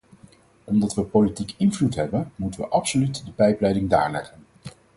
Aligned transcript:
Omdat 0.63 0.93
we 0.93 1.01
politieke 1.03 1.53
invloed 1.57 1.95
hebben, 1.95 2.31
moeten 2.35 2.61
we 2.61 2.67
absoluut 2.67 3.25
de 3.25 3.31
pijpleiding 3.31 3.89
daar 3.89 4.11
leggen. 4.11 4.39